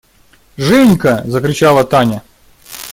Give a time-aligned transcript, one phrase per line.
[0.57, 2.23] –Женька!– закричала Таня.